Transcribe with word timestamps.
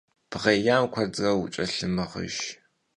Bğêyam 0.31 0.85
kuedre 0.93 1.31
vuç'elhımığıjj. 1.37 2.41